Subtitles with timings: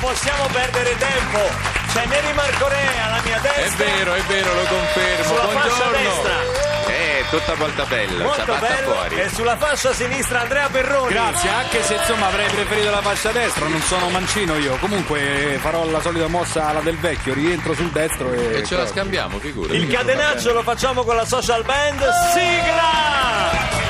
[0.00, 1.38] possiamo perdere tempo.
[1.92, 3.84] C'è Neri Marcorea alla mia È destra.
[3.84, 5.24] vero, è vero, lo confermo.
[5.24, 5.96] Sulla fascia Buongiorno.
[5.98, 6.66] destra.
[6.88, 8.92] Eh, tutta molto bella, Molto ciabatta bello.
[8.92, 9.20] fuori.
[9.20, 11.12] E sulla fascia sinistra Andrea Perroni.
[11.12, 14.76] Grazie, anche se insomma avrei preferito la fascia destra, non sono mancino io.
[14.76, 18.58] Comunque farò la solita mossa alla del vecchio, rientro sul destro e.
[18.58, 19.76] E ce la scambiamo, figurati.
[19.76, 22.02] Il catenaccio lo facciamo con la social band.
[22.32, 23.87] Sigla!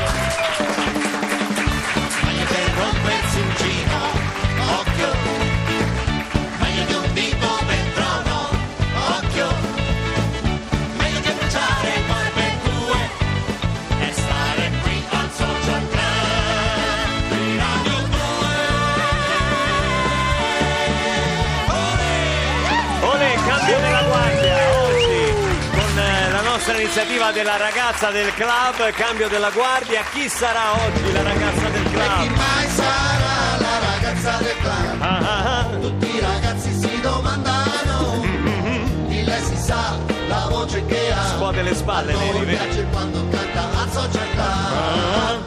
[26.78, 30.02] Eh, la nostra iniziativa della ragazza del club, cambio della guardia.
[30.12, 32.36] Chi sarà oggi la ragazza del Chi club?
[32.36, 35.00] mai sarà la ragazza del club?
[35.00, 35.64] Ah, ah, ah.
[35.80, 38.20] Tutti i ragazzi si domandano
[39.06, 39.96] Di lei si sa
[40.28, 42.56] la voce che ha Scuote le spalle, Neri, vedi?
[42.56, 45.42] piace quando canta al social club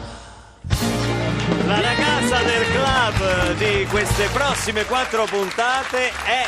[1.66, 6.46] La ragazza del club di queste prossime quattro puntate è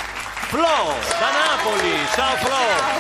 [0.55, 2.07] Flo da Napoli.
[2.15, 2.55] Ciao Flo.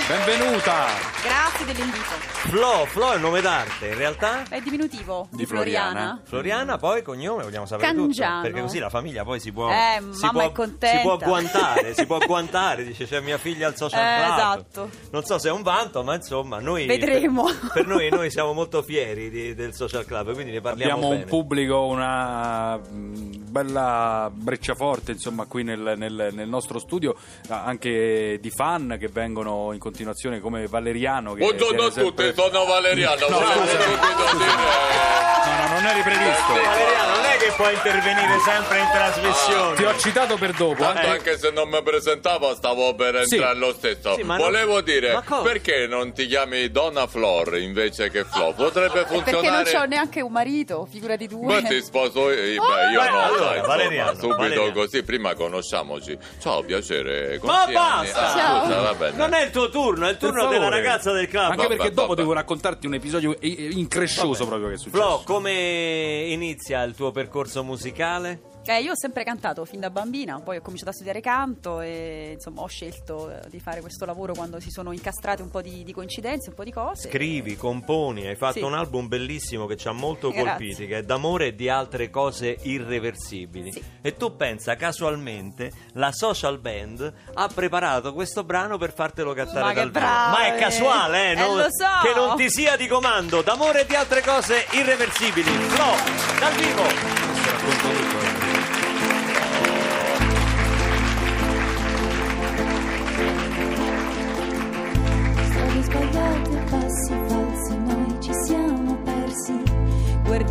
[0.08, 0.86] Benvenuta!
[1.22, 2.33] Grazie dell'invito.
[2.46, 4.44] Flo, Flo è un nome d'arte in realtà?
[4.48, 5.90] È diminutivo Di di, Floriana.
[5.90, 6.20] Floriana.
[6.24, 8.02] Floriana, poi cognome, vogliamo sapere tutto.
[8.02, 8.42] Cangiano.
[8.42, 9.68] Perché così la famiglia poi si può.
[9.70, 10.96] Eh, si mamma può, è contenta.
[10.96, 14.36] Si può guantare, si può guantare, dice c'è mia figlia al social Eh, club.
[14.36, 14.90] esatto.
[15.10, 16.86] Non so se è un vanto, ma insomma, noi.
[16.86, 17.44] Vedremo.
[17.44, 21.08] Per, per noi, noi siamo molto fieri di- del social club, quindi ne parliamo Abbiamo
[21.10, 21.22] bene.
[21.24, 27.16] un pubblico, una mh, bella brecciaforte insomma qui nel, nel- nel nostro studio,
[27.48, 31.32] anche di fan che vengono in continuazione come Valeriano.
[31.32, 33.28] Che Buongiorno a tutti, sono Valeriano.
[33.28, 34.36] No, volevo scusa, subito scusa.
[34.36, 36.52] dire- No, no, non eri previsto.
[36.52, 39.76] Valeriano, non è che puoi intervenire sempre in trasmissione.
[39.76, 40.82] Ti ho citato per dopo.
[40.82, 41.08] Tanto Eh.
[41.08, 43.34] anche se non mi presentavo stavo per Sì.
[43.34, 44.14] entrare lo stesso.
[44.14, 48.52] Sì, ma non- Volevo dire, perché non ti chiami Donna Flor invece che Flo?
[48.54, 49.70] Potrebbe Perché non funzionare...
[49.70, 51.60] c'ho neanche un marito, figurati due.
[51.60, 54.72] Ma ti sposo io, beh, io Beh, no, allora, dai, insomma, Valeriano, subito Valeriano.
[54.72, 56.18] così, prima conosciamoci.
[56.40, 57.38] Ciao, piacere.
[57.42, 58.20] Ma basta!
[58.32, 59.16] Ah, scusa, va bene.
[59.16, 61.50] Non è il tuo turno, è il turno della ragazza del club.
[61.50, 62.22] Anche perché dopo vabbè.
[62.24, 65.02] Devo raccontarti un episodio increscioso proprio che è successo.
[65.02, 68.53] Flo, come inizia il tuo percorso musicale?
[68.66, 72.30] Eh, io ho sempre cantato fin da bambina, poi ho cominciato a studiare canto e
[72.32, 75.84] insomma ho scelto eh, di fare questo lavoro quando si sono incastrate un po' di,
[75.84, 77.08] di coincidenze, un po' di cose.
[77.10, 78.62] Scrivi, componi, hai fatto Sì.
[78.62, 80.44] un album bellissimo che ci ha molto Grazie.
[80.48, 83.70] colpiti, che è d'amore e di altre cose irreversibili.
[83.70, 83.82] Sì.
[84.00, 89.72] E tu pensa, casualmente, la social band ha preparato questo brano per fartelo cantare Ma
[89.74, 90.06] dal vivo.
[90.06, 91.30] Ma è casuale, eh?
[91.32, 92.08] Eh, non- lo so.
[92.08, 95.50] Che non ti sia di comando, d'amore e di altre cose irreversibili.
[95.50, 96.82] Flo, dal vivo!
[96.82, 98.43] Racconto tutto.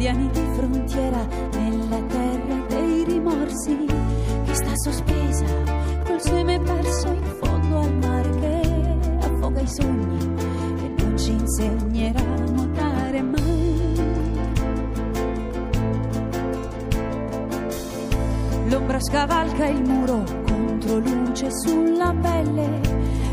[0.04, 3.86] Guardiani di frontiera nella terra dei rimorsi.
[4.44, 5.46] Che sta sospesa
[6.04, 10.36] col seme perso in fondo al mare che affoga i sogni
[10.84, 13.94] e non ci insegnerà a nuotare mai.
[18.68, 22.82] L'ombra scavalca il muro contro luce sulla pelle.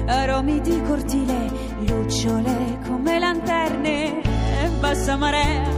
[0.07, 1.51] Aromi di cortile,
[1.81, 4.23] lucciole come lanterne.
[4.23, 5.70] E bassa marea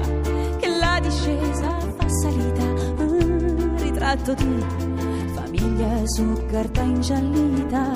[4.13, 4.65] ritratto di
[5.35, 7.93] famiglia su carta ingiallita.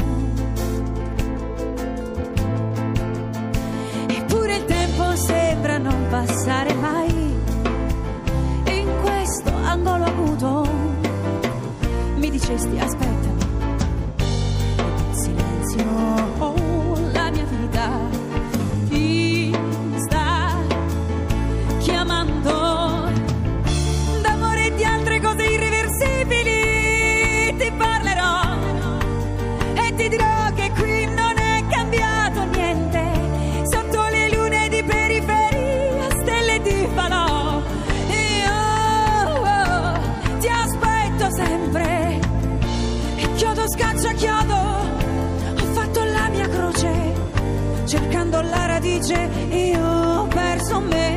[4.06, 7.34] Eppure il tempo sembra non passare mai.
[8.69, 10.69] In questo angolo acuto
[12.16, 13.16] mi dicesti aspettami
[49.06, 51.14] la radice e ho perso me.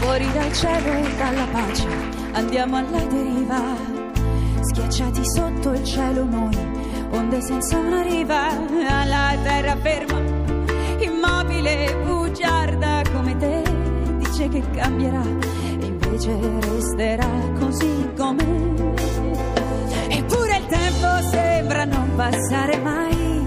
[0.00, 1.88] Fuori dal cielo e dalla pace
[2.32, 3.60] andiamo alla deriva.
[4.60, 6.58] Schiacciati sotto il cielo noi
[7.12, 8.48] onde senza una riva.
[8.88, 10.20] Alla terra ferma
[10.98, 13.62] immobile bugiarda come te,
[14.18, 15.51] dice che cambierà
[16.24, 17.28] invece resterà
[17.58, 18.44] così com'è.
[20.08, 23.46] Eppure il tempo sembra non passare mai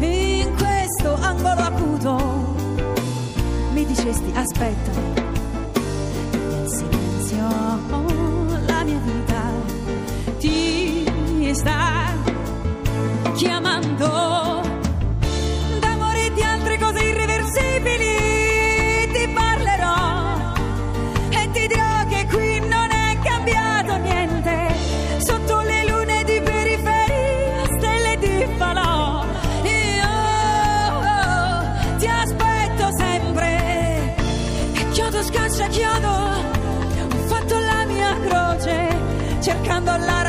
[0.00, 2.54] in questo angolo acuto.
[3.72, 4.90] Mi dicesti aspetta,
[39.84, 40.23] cercando la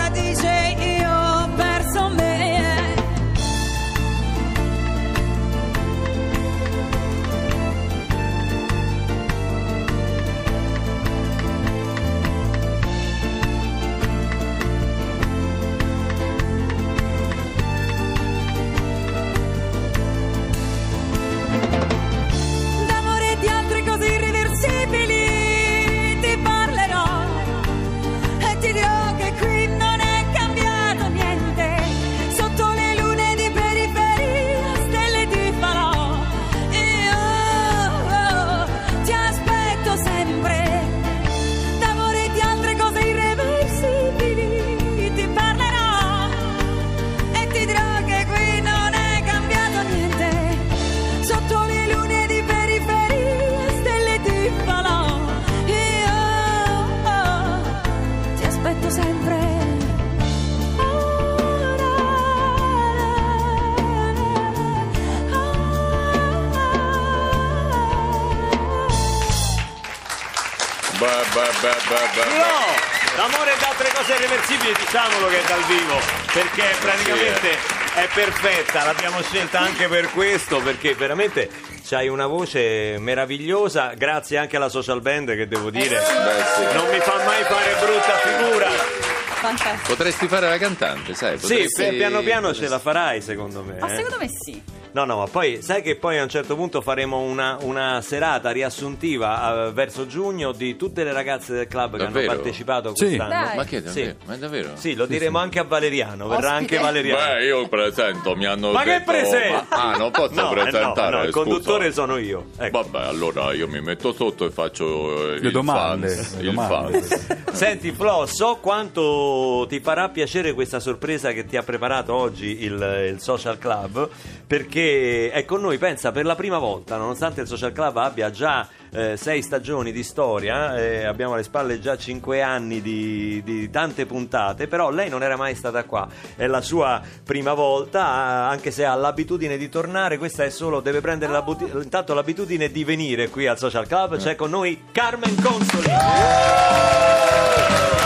[71.05, 71.71] Beh, beh,
[72.15, 72.37] beh.
[72.37, 72.93] No!
[73.17, 75.99] L'amore ed altre cose irreversibili, diciamolo che è dal vivo,
[76.33, 77.51] perché praticamente
[77.93, 81.49] è perfetta, l'abbiamo scelta anche per questo, perché veramente
[81.87, 86.73] c'hai una voce meravigliosa, grazie anche alla social band che devo dire, Beh, sì.
[86.75, 88.69] non mi fa mai fare brutta figura.
[88.69, 89.87] Fantastico.
[89.87, 91.37] Potresti fare la cantante, sai?
[91.37, 93.77] Sì, Potresti- pi- piano piano ce la farai secondo me.
[93.79, 93.95] Ma eh.
[93.95, 94.61] secondo me sì.
[94.95, 98.51] No, no, ma poi sai che poi a un certo punto faremo una, una serata
[98.51, 102.31] riassuntiva eh, verso giugno di tutte le ragazze del club che Davvero?
[102.31, 103.03] hanno partecipato Sì.
[103.07, 103.29] quest'anno.
[103.29, 103.55] Dai.
[103.57, 104.15] Ma che davvero?
[104.21, 104.25] Sì.
[104.25, 104.69] Ma davvero?
[104.75, 106.75] Sì, lo diremo anche a Valeriano, verrà Ospite.
[106.75, 107.33] anche Valeriano.
[107.33, 109.11] Beh, io presento, mi hanno Ma che detto...
[109.11, 109.65] presento?
[109.69, 111.43] Ma- Ah, non posso No, eh, presentare, no, no, il scusa.
[111.43, 112.45] conduttore sono io.
[112.57, 112.81] Ecco.
[112.81, 116.53] Vabbè, allora io mi metto sotto e faccio eh, Le il domande, fans, le il
[116.53, 117.01] domande.
[117.01, 117.51] fans.
[117.51, 123.09] Senti Flo, so quanto ti farà piacere questa sorpresa che ti ha preparato oggi il,
[123.11, 124.07] il Social Club,
[124.47, 124.83] perché
[125.31, 129.17] è con noi, pensa, per la prima volta, nonostante il Social Club abbia già eh,
[129.17, 134.67] sei stagioni di storia, eh, abbiamo alle spalle già cinque anni di, di tante puntate,
[134.67, 138.85] però lei non era mai stata qua, è la sua prima volta, ah, anche se
[138.85, 143.47] ha l'abitudine di tornare, questa è solo, deve prendere buti- intanto l'abitudine di venire qui
[143.47, 145.83] al Social Club, c'è con noi Carmen Consoli.
[145.85, 148.04] Ciao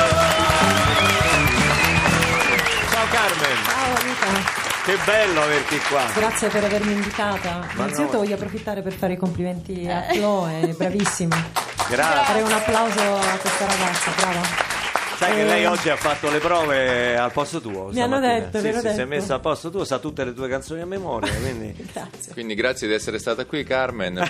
[4.90, 6.04] che bello averti qua.
[6.16, 7.68] grazie per avermi invitata.
[7.76, 8.18] Innanzitutto no.
[8.20, 11.36] voglio approfittare per fare i complimenti a Flo, è bravissima.
[11.90, 12.24] Grazie.
[12.26, 14.42] Farei un applauso a questa ragazza, brava.
[15.18, 17.90] Sai che Eh, lei oggi ha fatto le prove al posto tuo?
[17.92, 18.40] Mi hanno stamattina.
[18.40, 19.08] detto, sì, hanno sì, si è detto.
[19.08, 21.76] messa al posto tuo, sa tutte le tue canzoni a memoria, quindi...
[21.92, 22.32] Grazie.
[22.34, 24.26] Quindi grazie di essere stata qui, Carmen.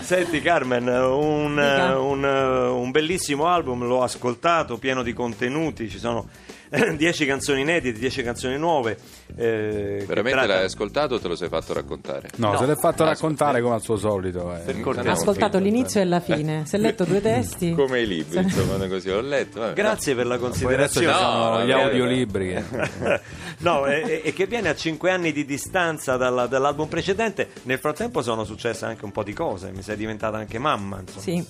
[0.00, 6.28] Senti Carmen, un, un- un bellissimo album, l'ho ascoltato, pieno di contenuti, ci sono
[6.96, 8.96] 10 canzoni inedite, 10 canzoni nuove.
[9.36, 12.30] eh, Veramente tratta- l'hai ascoltato o te lo sei fatto raccontare?
[12.36, 12.58] No, No.
[12.58, 14.54] se l'è fatto Ah, raccontare come al suo solito.
[14.54, 14.80] eh.
[14.80, 15.12] Cortesia.
[15.12, 17.72] ascoltato l'inizio e la fine, si è letto due testi.
[17.76, 19.60] Come i libri, insomma, così ho letto.
[19.60, 19.72] vabbè.
[19.74, 21.06] Grazie per la considerazione.
[21.06, 22.52] ci sono No, gli no, audiolibri.
[22.54, 23.20] eh.
[23.58, 27.48] no, e, e che viene a 5 anni di distanza dalla- dall'album precedente.
[27.62, 29.70] Nel frattempo sono successe anche un po' di cose.
[29.72, 31.20] Mi sei diventata anche mamma, insomma.
[31.22, 31.44] Sì.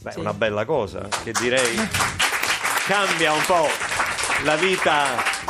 [0.00, 0.20] Beh, sì.
[0.20, 1.76] una bella cosa, che direi
[2.86, 3.66] cambia un po'
[4.44, 5.04] la vita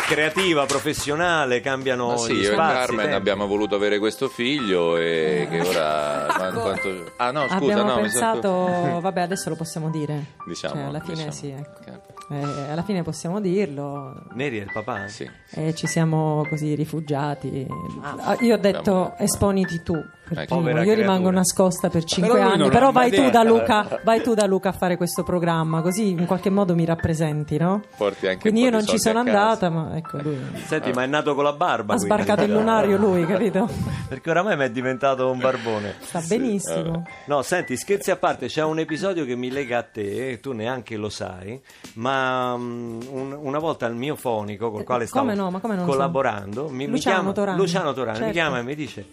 [0.06, 2.74] creativa, professionale, cambiano Ma sì, gli io e spazi.
[2.74, 3.14] Carmen tempi.
[3.14, 6.26] abbiamo voluto avere questo figlio e che ora...
[6.38, 10.24] ma- quanto- Ah no, scusa, Abbiamo no, mi sono- pensato, vabbè adesso lo possiamo dire.
[10.46, 11.32] Diciamo, Cioè, alla fine diciamo.
[11.32, 11.80] sì, ecco.
[11.90, 12.00] Ok.
[12.30, 14.14] Eh, alla fine possiamo dirlo.
[14.32, 15.08] Neri è il papà?
[15.08, 15.28] Sì.
[15.50, 17.66] E ci siamo così rifugiati.
[18.02, 19.94] Ah, Io ho detto esponiti tu.
[20.30, 20.44] Ecco.
[20.44, 20.60] primo.
[20.60, 21.36] Povera Io rimango creatura.
[21.36, 22.68] nascosta per cinque Però lui anni.
[22.70, 26.50] Però vai tu, Luca, vai tu da Luca a fare questo programma, così in qualche
[26.50, 27.82] modo mi rappresenti, no?
[27.96, 30.38] Porti anche Quindi io non ci sono andata, ma ecco lui.
[30.66, 31.94] Senti, ma è nato con la barba.
[31.94, 32.14] Ha quindi.
[32.14, 33.68] sbarcato il lunario lui, capito?
[34.08, 35.94] Perché oramai mi è diventato un barbone.
[36.00, 37.04] Sta benissimo.
[37.26, 40.52] No, senti, scherzi a parte, c'è un episodio che mi lega a te, e tu
[40.52, 41.60] neanche lo sai,
[41.94, 45.74] ma un- una volta il mio fonico col Eh, quale stavo come no, ma come
[45.76, 45.90] non so?
[45.90, 47.58] collaborando, mi, mi Luciano chiama, Torani.
[47.58, 48.32] Luciano Torani mi Certo.
[48.32, 49.06] chiama e mi dice,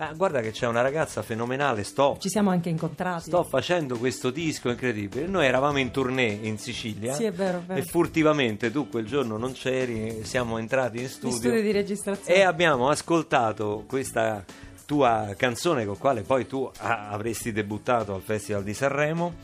[0.00, 3.22] "Ah, guarda che c'è una ragazza fenomenale, sto, Ci siamo anche incontrati.
[3.24, 5.26] sto facendo questo disco incredibile.
[5.26, 7.80] Noi eravamo in tournée in Sicilia Sì, è vero, è vero.
[7.80, 12.38] e furtivamente tu quel giorno non c'eri, siamo entrati in In studio, studio di registrazione.
[12.38, 14.44] e abbiamo ascoltato questa
[14.86, 19.34] tua canzone con quale poi tu avresti debuttato al Festival di Sanremo,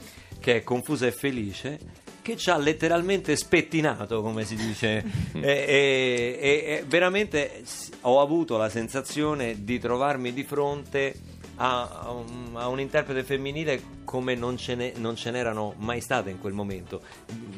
[0.41, 1.79] che è Confusa e Felice,
[2.25, 5.05] che ci ha letteralmente spettinato, come si dice.
[5.35, 7.63] e, e- e- veramente
[8.01, 11.15] ho avuto la sensazione di trovarmi di fronte
[11.57, 16.01] a, a un, a un interprete femminile come non ce, ne, non ce n'erano mai
[16.01, 17.03] state in quel momento,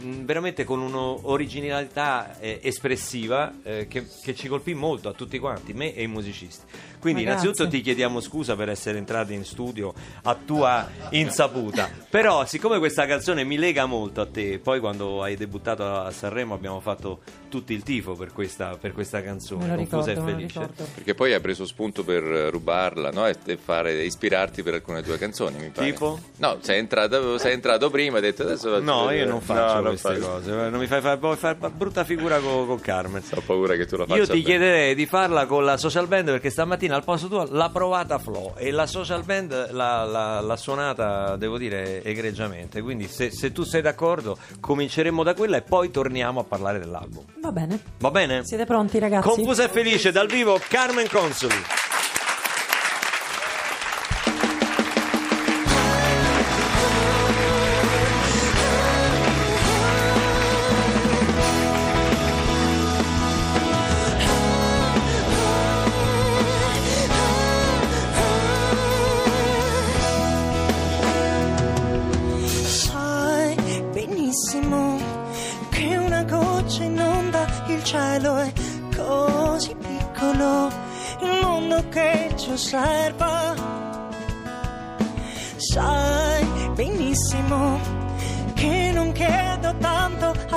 [0.06, 5.72] Mm, veramente con un'originalità eh, espressiva eh, che, che ci colpì molto a tutti quanti,
[5.72, 6.64] me e i musicisti.
[6.98, 7.78] Quindi Ma innanzitutto grazie.
[7.78, 13.44] ti chiediamo scusa per essere entrati in studio a tua insaputa, però siccome questa canzone
[13.44, 17.82] mi lega molto a te, poi quando hai debuttato a Sanremo abbiamo fatto tutto il
[17.82, 20.68] tifo per questa, per questa canzone, Confusa ricordo, e felice.
[20.94, 23.26] Perché poi hai preso spunto per eh, rubarla no?
[23.26, 25.90] e fare, ispirarti per alcune tue canzoni, mi pare.
[25.90, 26.18] Tipo?
[26.38, 29.74] No, sei entrato, sei entrato prima e hai detto adesso faccio No, io non faccio
[29.74, 30.20] No, non queste fai.
[30.20, 33.22] cose, non mi fai fare, fare brutta figura con, con Carmen.
[33.34, 34.44] Ho paura che tu la faccia Io ti bene.
[34.44, 38.54] chiederei di farla con la social band perché stamattina al posto tuo l'ha provata Flo
[38.56, 42.82] e la social band l'ha, l'ha- l'ha suonata, devo dire, egregiamente.
[42.82, 47.24] Quindi se, se tu sei d'accordo cominceremo da quella e poi torniamo a parlare dell'album.
[47.40, 47.80] Va bene.
[47.98, 48.44] Va bene?
[48.44, 49.28] Siete pronti, ragazzi?
[49.28, 51.54] Confusa e felice dal vivo Carmen Consoli.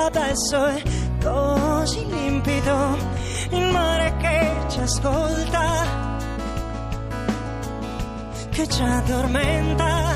[0.10, 0.82] Adesso è
[1.24, 2.98] così limpido
[3.52, 6.18] il mare che ci ascolta
[8.50, 10.09] che ci addormenta.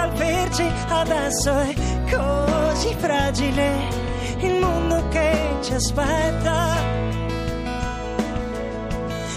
[0.00, 1.74] Può scalfirci adesso è
[2.10, 3.88] così fragile
[4.38, 6.76] il mondo che ci aspetta,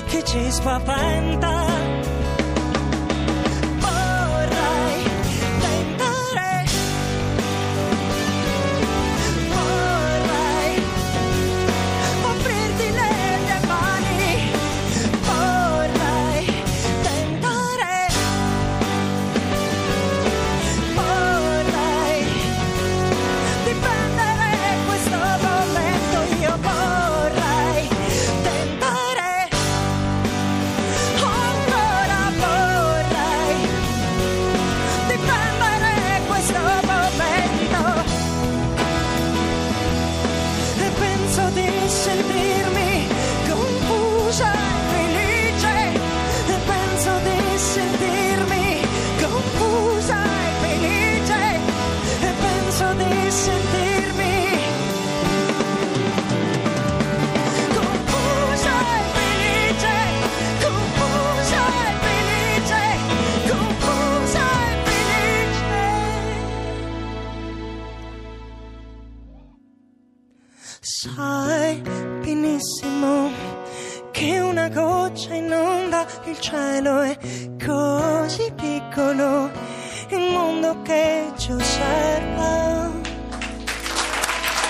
[0.07, 1.92] che ci spaventa.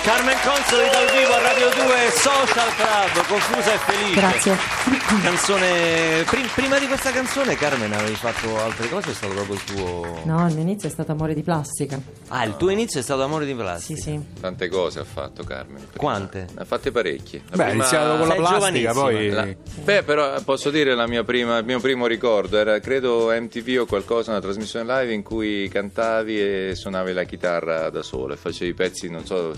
[0.04, 0.13] Kyle.
[0.24, 4.14] Carmen Consoli dal vivo a Radio 2 Social Club, confusa e felice.
[4.20, 4.56] Grazie.
[5.22, 6.24] Canzone.
[6.24, 9.10] prim- prima di questa canzone, Carmen, avevi fatto altre cose?
[9.10, 10.20] È stato proprio il tuo.
[10.24, 12.00] No, il mio inizio è stato amore di plastica.
[12.28, 14.00] Ah, il tuo inizio è stato Amore di Sì, plastica.
[14.00, 14.20] sì.
[14.40, 15.76] Tante cose ha fatto Carmen.
[15.76, 15.96] prima.
[15.98, 16.46] Quante?
[16.54, 17.42] Ne ha fatte parecchie.
[17.50, 19.28] La Beh, prima- iniziato con la Sei plastica, poi...
[19.28, 19.48] La-
[19.84, 23.86] Beh, però posso dire la mia prima- il mio primo ricordo era credo MTV o
[23.86, 28.72] qualcosa, una trasmissione live in cui cantavi e suonavi la chitarra da solo e facevi
[28.72, 29.52] pezzi, non so,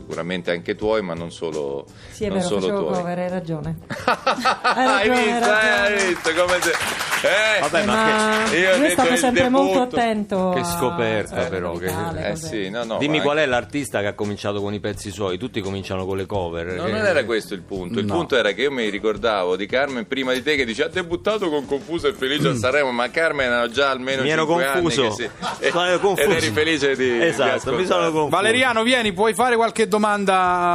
[0.00, 2.94] sicuramente anche tuoi, ma non solo, Sì, è non vero, solo tuoi.
[2.94, 3.76] cover, hai ragione.
[3.86, 7.09] hai ragione, visto, hai eh, hai visto come se...
[7.22, 9.62] Eh, Vabbè, ma Ma che- io lui è stato sempre debutto.
[9.62, 10.52] molto attento.
[10.54, 11.92] Che scoperta, a- però, che-
[12.30, 12.96] eh sì, no, no.
[12.98, 15.36] Dimmi qual anche- è l'artista che ha cominciato con i pezzi suoi?
[15.36, 16.66] Tutti cominciano con le cover.
[16.66, 17.98] No, che- non era questo il punto.
[17.98, 18.14] Il No.
[18.14, 21.50] punto era che io mi ricordavo di Carmen prima di te che dice ha debuttato
[21.50, 24.24] con Confuso e Felice a Sanremo, ma Carmen era già almeno Mm.
[24.24, 25.00] Mi ero 5 confuso.
[25.02, 26.28] anni che si- Sono confuso.
[26.28, 28.28] ed eri felice di di Esatto, mi sono confuso.
[28.28, 30.34] Valeriano, vieni, puoi fare qualche domanda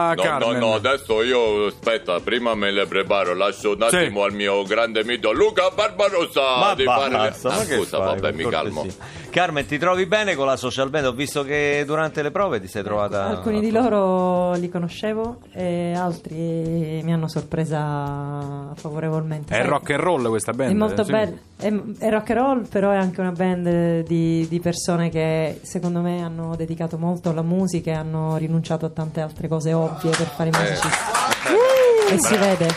[0.09, 0.57] a No, Carmen?
[0.59, 3.95] no, no, adesso io aspetta, prima me le preparo, lascio un Sì.
[3.95, 7.75] attimo al mio grande mito Luca Barbarossa Ma di fare le- basta, ma Ah, che
[7.77, 8.85] scusa, fai, vabbè, mi calmo.
[9.29, 11.05] Carmen, ti trovi bene con la social band?
[11.07, 13.25] Ho visto che durante le prove ti sei trovata.
[13.25, 19.53] Alcuni di loro li conoscevo e altri mi hanno sorpresa favorevolmente.
[19.53, 20.71] È Sai, rock and roll questa band.
[20.71, 21.11] È molto sì.
[21.11, 25.59] bella, è, è rock and roll, però è anche una band di, di persone che
[25.63, 30.11] secondo me hanno dedicato molto alla musica e hanno rinunciato a tante altre cose ovvie
[30.11, 30.87] per fare i musicisti.
[32.07, 32.67] E si vede.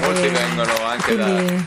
[0.00, 1.66] Molti E vengono anche da- quindi-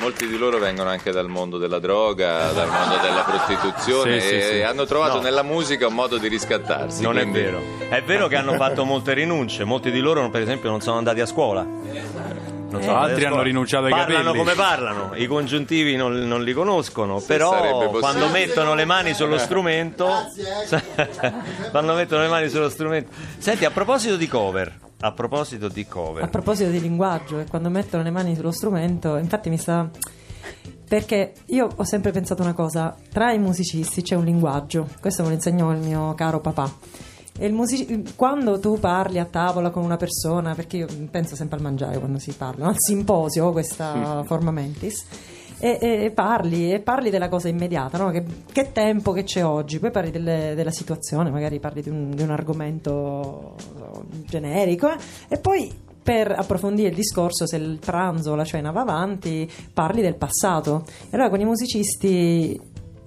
[0.00, 4.34] Molti di loro vengono anche dal mondo della droga, dal mondo della prostituzione Sì, sì,
[4.36, 4.62] e sì.
[4.62, 5.22] hanno trovato No.
[5.22, 7.02] nella musica un modo di riscattarsi.
[7.02, 7.60] Non è quindi- vero.
[7.88, 9.64] È vero che hanno fatto molte rinunce.
[9.64, 11.62] Molti di loro, per esempio, non sono andati a scuola.
[11.62, 14.38] Non andati a Altri hanno rinunciato ai Parlano capelli.
[14.38, 19.38] come parlano, i congiuntivi non, non li conoscono, sarebbe però quando mettono le mani sullo
[19.38, 20.06] strumento,
[21.70, 23.10] quando mettono le mani sullo strumento.
[23.38, 27.70] Senti, a proposito di cover, a proposito di cover, A proposito di linguaggio, e quando
[27.70, 29.88] mettono le mani sullo strumento, infatti mi sta.
[30.88, 35.28] Perché io ho sempre pensato una cosa: tra i musicisti c'è un linguaggio, questo me
[35.28, 36.72] lo insegnò il mio caro papà.
[37.40, 41.58] E il music- quando tu parli a tavola con una persona, perché io penso sempre
[41.58, 45.04] al mangiare quando si parla, al simposio, questa forma mentis,
[45.58, 48.10] e, e parli, e parli della cosa immediata, no?
[48.10, 52.10] che, che tempo che c'è oggi, poi parli delle- della situazione, magari parli di un,
[52.10, 53.54] di un argomento
[54.26, 54.96] generico, eh,
[55.28, 60.00] e poi per approfondire il discorso, se il pranzo o la cena va avanti, parli
[60.00, 60.84] del passato.
[61.02, 62.58] E allora con i musicisti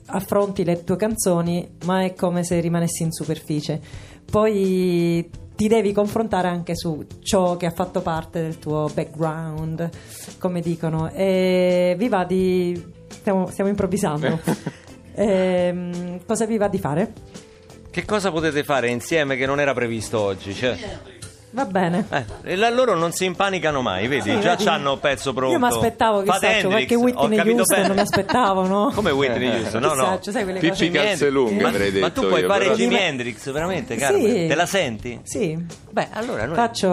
[0.06, 3.82] affronti le tue canzoni, ma è come se rimanessi in superficie.
[4.30, 9.90] Poi ti devi confrontare anche su ciò che ha fatto parte del tuo background,
[10.40, 11.12] come dicono.
[11.12, 12.82] E vi va di.
[13.08, 14.40] Stiamo, stiamo improvvisando.
[15.14, 17.14] Ehm, cosa vi va di fare?
[17.92, 20.54] che cosa potete fare insieme che non era previsto oggi?
[20.54, 20.78] Cioè,
[21.54, 22.06] Va bene.
[22.10, 24.32] eh, e la- loro non si impanicano mai, vedi?
[24.32, 24.64] Sì, Già vedi?
[24.64, 25.54] c'hanno pezzo pronto.
[25.54, 27.88] Io mi aspettavo che Fate faccio qualche Hendrix, Whitney Houston, bene.
[27.88, 28.92] non mi aspettavo, no?
[28.96, 29.82] Come Whitney Houston?
[29.82, 30.20] No, no.
[30.22, 31.30] Sai quelle Pippi cose- Hendrix.
[31.30, 34.22] lunghe, ma, avrei ma detto tu puoi io, fare però- Jimi Hendrix, veramente, Carmen?
[34.22, 34.48] Sì.
[34.48, 35.20] Te la senti?
[35.24, 36.88] Sì, Beh, allora noi faccio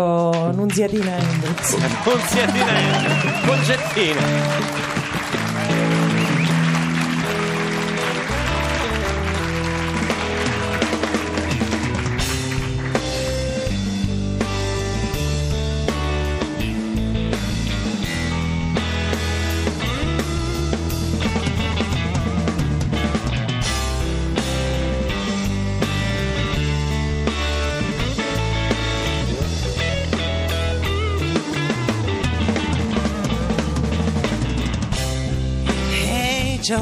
[0.53, 1.77] Nunziatina Hendrix.
[1.77, 2.21] non
[3.62, 4.88] si attina
[36.68, 36.74] Hey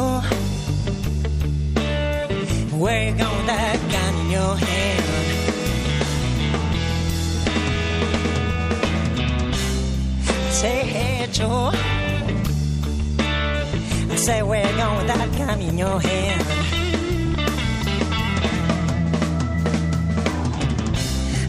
[2.72, 5.04] where you going with that gun in your hand?
[10.50, 11.70] Say hey Joe,
[14.10, 16.42] I say where you going with that gun in your hand?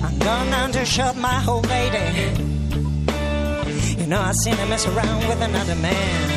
[0.04, 0.20] I'm
[0.52, 2.44] gonna shut my whole lady.
[4.00, 6.37] You know I seen her mess around with another man.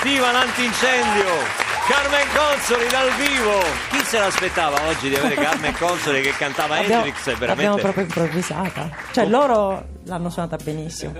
[0.00, 1.68] Attiva l'antincendio.
[1.86, 3.60] Carmen Consoli dal vivo.
[3.90, 7.26] Chi se l'aspettava oggi di avere Carmen Consoli che cantava Abbiamo- Hendrix?
[7.26, 7.82] È L'abbiamo veramente...
[7.82, 8.88] proprio improvvisata.
[9.12, 11.12] Cioè, loro l'hanno suonata benissimo.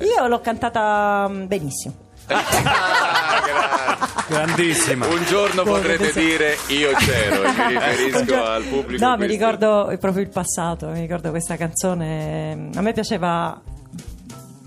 [0.00, 1.94] Io l'ho cantata mm, benissimo.
[4.28, 5.06] Grandissima.
[5.06, 9.04] Un giorno Dove potrete dire io c'ero e mi riferisco giorno- al pubblico.
[9.04, 9.34] No, mi questo.
[9.34, 12.68] ricordo proprio il passato, mi ricordo questa canzone.
[12.74, 13.58] A me piaceva.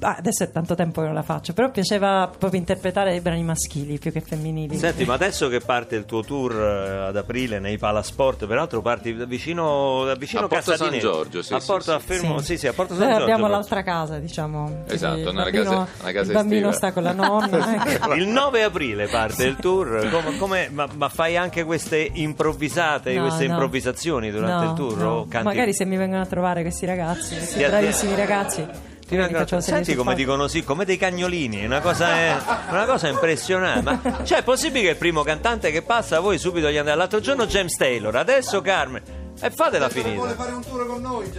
[0.02, 3.44] Ah, adesso è tanto tempo che non la faccio, però piaceva proprio interpretare i brani
[3.44, 4.78] maschili più che femminili.
[4.78, 9.16] Senti, ma adesso che parte il tuo tour eh, ad aprile nei Palasport, peraltro parti
[9.16, 10.76] da vicino, da vicino A Porto.
[10.76, 11.92] San Giorgio, sì, a sì, Porto sì.
[11.92, 13.32] a Fermo, sì, sì, a Porto San Noi Giorgio.
[13.32, 14.84] abbiamo l'altra casa, diciamo.
[14.88, 16.72] Esatto, una bambino, casa- una casa il bambino estiva.
[16.74, 17.86] sta con la nonna.
[17.92, 18.14] ecco.
[18.14, 23.22] Il 9 aprile parte il tour, come, come- ma, ma fai anche queste improvvisate, No,
[23.22, 23.52] queste no.
[23.54, 24.98] improvvisazioni durante No, il tour?
[24.98, 25.10] no.
[25.12, 28.68] o canti- Magari se mi vengono a trovare questi ragazzi, questi Ti- bravissimi ragazzi.
[29.12, 31.82] Ti magari vengono- faccio la serie Senti come dicono sì, come dei cagnolini, è una
[31.82, 32.38] cosa, è
[32.70, 33.82] una cosa impressionante.
[33.82, 36.96] Ma cioè, è possibile che il primo cantante che passa voi subito gli andate?
[36.98, 39.02] L'altro giorno James Taylor, adesso Carmen.
[39.44, 40.28] E fatela finita.
[40.36, 41.30] fare un tour con noi,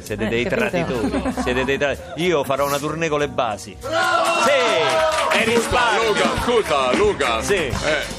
[0.00, 0.98] Siete Eh, dei capito?
[0.98, 1.32] traditori.
[1.42, 2.22] Siete dei traditori.
[2.24, 3.76] Io farò una tournée con le basi.
[3.80, 5.19] Sì!
[5.32, 6.14] E Luca, risparmio.
[6.42, 7.54] scusa Luca, Sì.
[7.54, 7.72] Eh,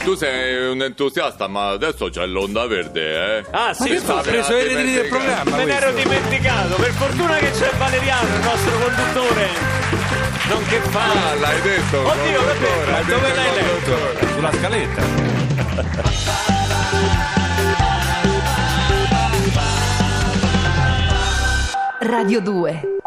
[0.04, 3.46] tu sei un entusiasta ma adesso c'è l'onda verde eh.
[3.52, 5.56] Ah, sì, ha preso i redini del programma?
[5.58, 6.76] Me ne ero dimenticato.
[6.76, 9.48] Per fortuna che c'è Valeriano, il nostro conduttore.
[10.48, 11.00] Non che fa.
[11.02, 14.34] Ah, l'hai detto Oddio, conduttore, vabbè, hai dove detto l'hai letto?
[14.34, 15.02] Sulla scaletta.
[22.00, 23.01] Radio 2